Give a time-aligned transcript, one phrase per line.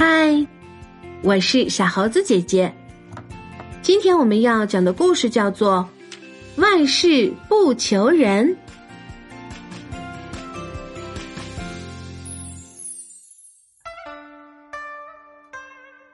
[0.00, 0.46] 嗨，
[1.24, 2.72] 我是小猴子姐姐。
[3.82, 5.88] 今天我们要讲的故事叫做
[6.62, 8.46] 《万事不求人》。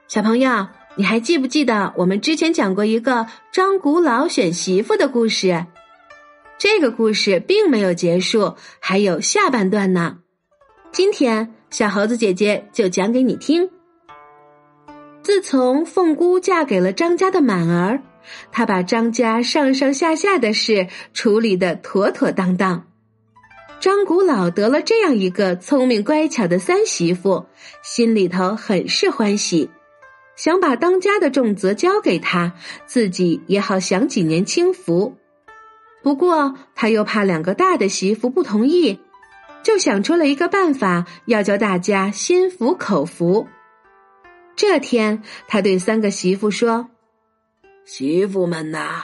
[0.07, 5.67] 小朋友，你还记不记得我们之前讲过一个张古老选媳妇的故事？
[6.57, 10.17] 这个故事并没有结束，还有下半段呢。
[10.91, 13.69] 今天小猴子姐姐就讲给你听。
[15.35, 18.01] 自从凤姑嫁给了张家的满儿，
[18.53, 22.87] 她把张家上上下下的事处理的妥妥当当。
[23.81, 27.47] 张古老得了这样一个聪明乖巧的三媳妇，
[27.83, 29.69] 心里头很是欢喜，
[30.37, 32.53] 想把当家的重责交给她，
[32.85, 35.17] 自己也好享几年清福。
[36.01, 39.01] 不过他又怕两个大的媳妇不同意。
[39.63, 43.49] 就想出了一个办法，要教大家心服口服。
[44.55, 46.89] 这天，他对三个媳妇说
[47.83, 49.03] ：“媳妇们呐，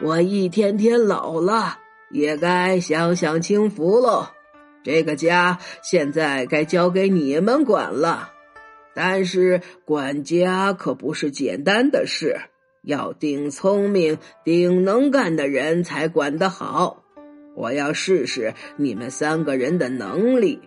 [0.00, 1.78] 我一天天老了，
[2.10, 4.28] 也该享享清福喽。
[4.84, 8.30] 这个家现在该交给你们管了。
[8.94, 12.36] 但是管家可不是简单的事，
[12.82, 17.02] 要顶聪明、顶能干的人才管得好。”
[17.54, 20.58] 我要试试你们三个人的能力，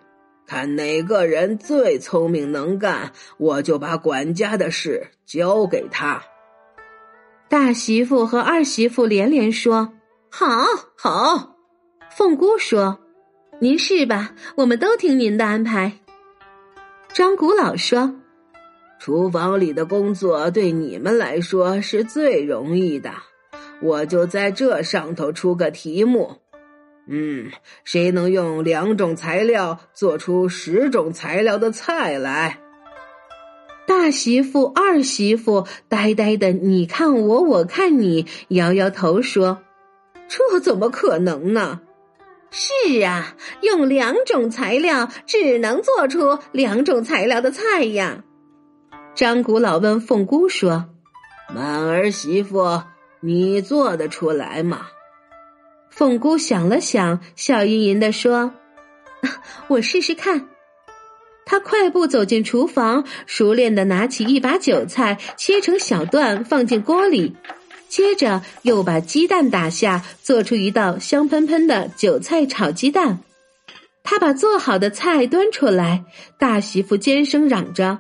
[0.48, 6.24] 看哪个人最聪明能干，我就把管家的事交给他。
[7.50, 9.94] 大媳妇和二媳妇连连说
[10.30, 10.48] ：“好，
[10.96, 11.56] 好。”
[12.16, 13.00] 凤姑说
[13.60, 14.36] ：“您是吧？
[14.58, 16.00] 我们都听您的安排。”
[17.14, 18.16] 张古老说
[19.00, 23.12] ：“厨房里的工作对你们来说是最容易的，
[23.82, 26.38] 我就在这上头出个题目。”
[27.08, 27.52] 嗯，
[27.84, 32.60] 谁能用两种材料做出十种材料的菜来？
[33.88, 39.60] 大媳妇、二媳妇呆呆的，你看我，我看你，摇摇头说
[40.28, 41.82] ：“这怎么可能呢？”
[42.50, 48.24] 是啊，用两种材料只能做出两种材料的菜呀。
[49.14, 50.86] 张古老问凤姑说
[51.54, 52.82] ：“满儿媳妇，
[53.20, 54.88] 你做得出来吗？”
[55.96, 58.54] 凤姑想了想，笑吟吟的说
[59.70, 60.50] ：“我试试看。”
[61.48, 67.38] 她快步走进厨房，熟练的拿起一把韭菜，切成小段放进锅里，
[67.88, 73.20] 接着又把鸡蛋打下，做出一道香喷喷的韭菜炒鸡蛋。
[74.04, 76.04] 他把做好的菜端出来，
[76.38, 78.00] 大媳妇尖声嚷着：“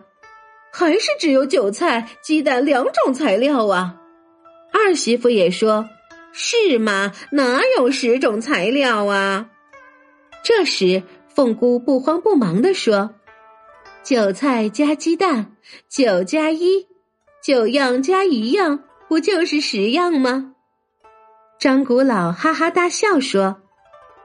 [0.73, 3.95] 还是只有韭菜、鸡蛋两种材料啊！”
[4.73, 5.87] 二媳妇也说。
[6.37, 7.13] 是吗？
[7.31, 9.49] 哪有十种材料啊？
[10.43, 11.01] 这时，
[11.33, 13.15] 凤姑不慌不忙地说
[14.03, 15.55] ：“韭菜加鸡蛋，
[15.87, 16.87] 九加一，
[17.41, 20.55] 九样加一样，不就是十样吗？”
[21.57, 23.61] 张古老哈哈大笑说：“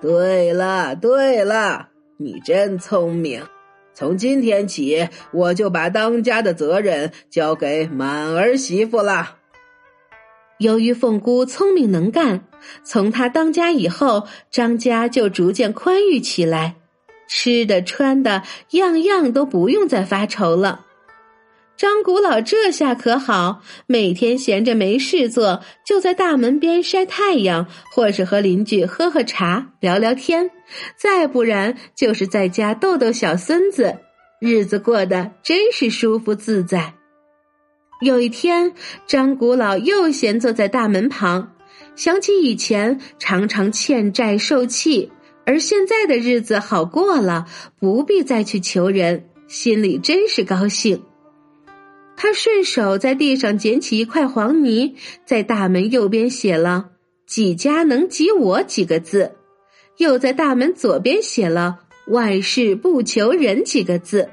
[0.03, 3.47] 对了，对了，你真聪明。
[3.95, 9.37] 从今天起，我就把当家的责任交给满儿媳妇了。”
[10.61, 12.45] 由于凤姑聪明能干，
[12.85, 16.77] 从她当家以后，张家就逐渐宽裕起来，
[17.27, 20.85] 吃的穿的样样都不用再发愁了。
[21.79, 30.51] 张古老这下可好，每天闲着没事做，就在大门边晒太阳，或是和邻居喝喝茶、聊聊天，
[30.95, 33.97] 再不然就是在家逗逗小孙子，
[34.43, 37.00] 日子过得真是舒服自在。
[38.01, 38.73] 有一天，
[39.07, 41.53] 张古老又闲坐在大门旁，
[41.97, 45.13] 想起以前常常欠债受气，
[45.45, 47.47] 而现在的日子好过了，
[47.79, 51.03] 不必再去求人，心里真是高兴。
[52.17, 54.97] 他顺手在地上捡起一块黄泥，
[55.27, 56.93] 在大门右边写了
[57.27, 59.37] “几家能及我”几个字，
[59.99, 64.31] 又在大门左边写了“万事不求人”几个字。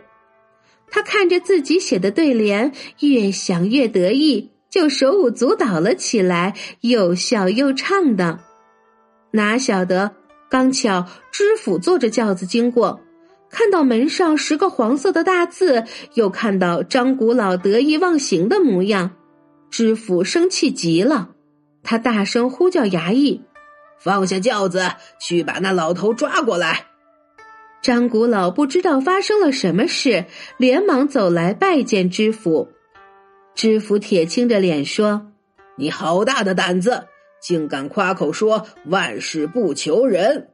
[0.89, 8.39] 他看着自己写的对联，越想越得意，就手舞足蹈了起来，又笑又唱的。
[9.31, 10.15] 哪晓得，
[10.49, 13.01] 刚巧知府坐着轿子经过，
[13.49, 19.11] 看到门上十个黄色的大字，又看到张古老得意忘形的模样，
[19.69, 21.31] 知府生气极了，
[21.83, 23.41] 他大声呼叫衙役
[23.99, 26.87] ：“放下轿子，去把那老头抓过来。”
[27.81, 30.25] 张古老不知道发生了什么事，
[30.57, 32.69] 连忙走来拜见知府。
[33.55, 35.31] 知府铁青着脸说
[35.77, 37.05] ：“你好大的胆子，
[37.41, 40.49] 竟敢夸口说万事不求人！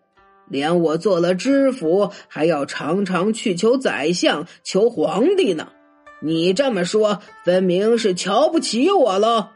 [0.47, 5.69] 连我做了知府，还要常常去求宰相、求皇帝呢。
[6.21, 9.47] 你这么说，分明是瞧不起我喽！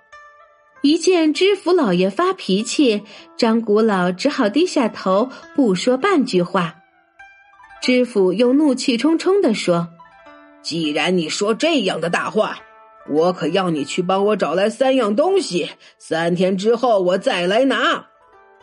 [0.82, 3.04] 一见知府老爷发脾气，
[3.38, 6.76] 张古老只好低下头，不说半句话。
[7.82, 9.88] 知府又怒气冲冲地说
[10.62, 12.60] ：“既然你说这样的大话，
[13.10, 18.08] 我可要你去帮我找来三样东西，三天之后我再来拿。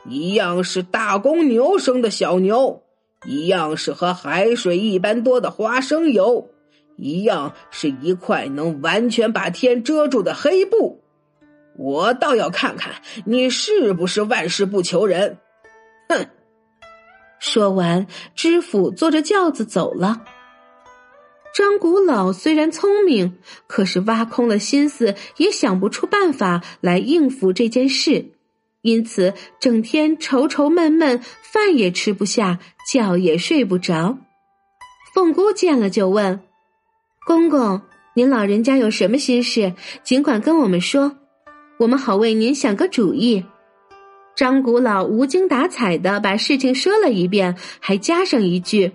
[0.06, 2.82] 一样是大公牛生的小牛，
[3.24, 6.50] 一样是和海水一般多的花生油，
[6.96, 11.00] 一样是一块能完全把天遮住的黑布。
[11.78, 12.92] 我倒要看看
[13.24, 15.38] 你是不是万事不求人。”
[16.10, 16.26] 哼。
[17.46, 20.24] 说完，知府坐着轿子走了。
[21.54, 23.36] 张古老虽然聪明，
[23.66, 28.30] 可是挖空了心思也想不出办法来应付这件事，
[28.80, 32.58] 因此整天愁愁闷闷，饭也吃不下，
[32.90, 34.18] 觉也睡不着。
[35.14, 36.40] 凤姑见了就问
[37.28, 37.82] ：“公公，
[38.14, 41.18] 您老人家有什么心事，尽管跟我们说，
[41.78, 43.44] 我们好为您想个主意。”
[44.34, 48.92] 张古老无精打采的把事情说了一遍，还加上一句：“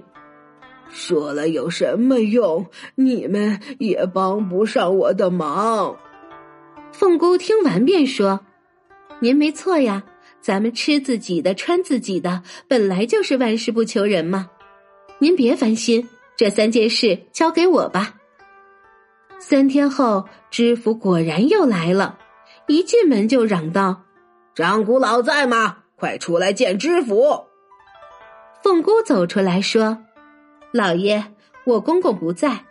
[0.92, 2.66] 说了有什么用？
[2.96, 5.96] 你们也帮不上我的忙。”
[6.92, 8.42] 凤姑听完便说
[9.22, 10.04] ：“您没错呀，
[10.42, 14.50] 咱们吃自己的，穿自己的，本来就是万事不求人嘛。
[15.20, 18.16] 您别烦心，这三件事交给我吧。”
[19.40, 22.18] 三天后，知府果然又来了，
[22.68, 24.04] 一进门就嚷道。
[24.60, 25.78] 张古老在吗？
[25.96, 27.46] 快出来见知府。
[28.62, 30.00] 凤姑走出来说
[30.74, 31.32] ：“老爷，
[31.64, 32.66] 我公公不在。”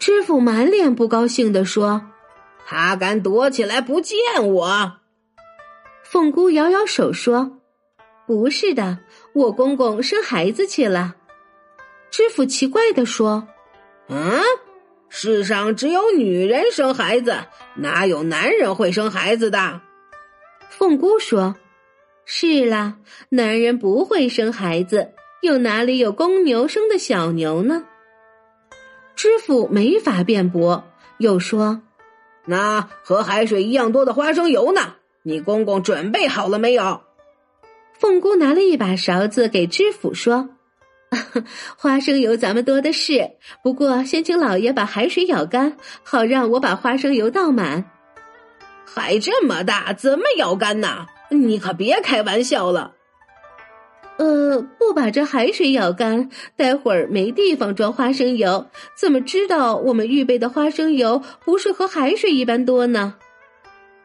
[0.00, 2.02] 知府满脸不高兴的说
[2.66, 4.94] ：“他敢躲起来不见我？”
[6.02, 7.60] 凤姑摇摇手说
[8.26, 8.98] ：“不是的，
[9.34, 11.14] 我公公生孩子去了。”
[12.10, 13.46] 知府奇怪的说
[14.10, 14.42] ：“嗯，
[15.08, 17.36] 世上只有女人生孩子，
[17.76, 19.82] 哪有男人会生孩子的？”
[20.78, 21.56] 凤姑说
[22.24, 22.98] ：“是啦，
[23.30, 25.10] 男人不会生孩子，
[25.42, 27.84] 又哪里有公牛生的小牛呢？”
[29.16, 30.84] 知府没法辩驳，
[31.18, 31.82] 又说
[32.46, 34.94] ：“那和海水一样多的花生油呢？
[35.24, 37.00] 你公公准备好了没有？”
[37.98, 40.50] 凤姑拿了一把勺子给知府说
[41.76, 43.32] ：“花生油咱们多的是，
[43.64, 47.90] 不过先请老爷把海水舀干，好让我把花生油倒满。”
[48.94, 51.06] 海这么大，怎么舀干呐？
[51.30, 52.94] 你可别开玩笑了。
[54.16, 63.14] 呃，不把这海水舀干，待会儿没地方装花生油，怎么知道我们预备的花生油不是和海水一般多呢？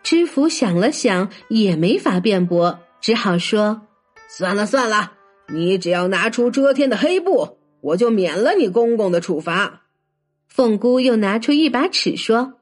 [0.04, 3.82] 知府想了想，也没法辩驳，只好说
[4.28, 5.14] ：“算了算了，
[5.48, 9.84] 你只要拿出遮天的黑布，我就免了你公公的处罚。”
[10.48, 12.54] 凤姑又拿出一把尺说。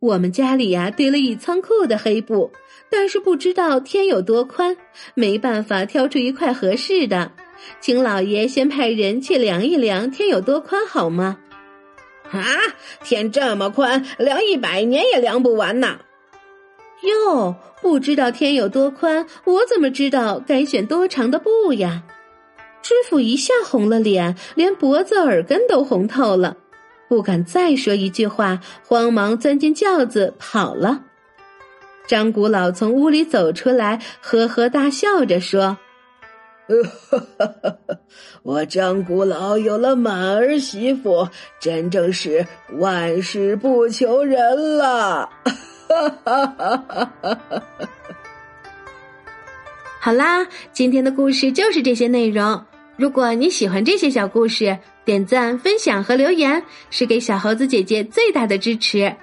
[0.00, 2.52] 我们家里呀堆了一仓库的黑布，
[2.88, 4.76] 但是不知道天有多宽，
[5.14, 7.32] 没办法挑出一块合适的，
[7.80, 11.38] 请老爷先派人去量一量天有多宽好吗？
[12.30, 12.40] 啊，
[13.02, 15.98] 天这么宽，量一百年也量不完呐！
[17.02, 22.04] 哟，不知道天有多宽，我怎么知道该选多长的布呀？
[22.82, 26.56] 知府一下红了脸，连脖子耳根都红透了。
[27.08, 31.04] 不敢再说一句话，慌忙钻进轿子跑了。
[32.06, 35.78] 张古老从屋里走出来，呵呵大笑着说
[38.42, 42.46] ：“我张古老有了满儿媳妇，真正是
[42.78, 45.28] 万事不求人了。
[50.00, 52.62] ”好啦，今天的故事就是这些内容。
[52.98, 59.14] 如果你喜欢这些小故事，点赞、分享和留言是给小猴子姐姐最大的支持。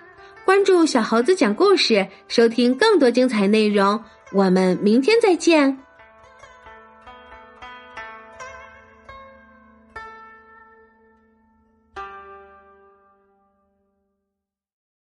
[0.45, 4.01] 关注小猴子讲故事，收听更多精彩内容。
[4.31, 5.84] 我们明天再见。